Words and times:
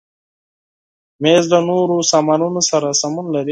مېز 1.21 1.43
له 1.53 1.59
نورو 1.69 1.95
سامانونو 2.11 2.61
سره 2.69 2.87
سمون 3.01 3.25
لري. 3.35 3.49